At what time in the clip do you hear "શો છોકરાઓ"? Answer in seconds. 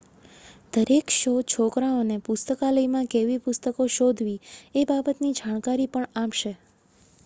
1.15-1.99